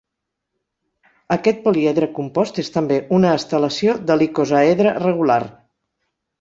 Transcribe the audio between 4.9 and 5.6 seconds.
regular.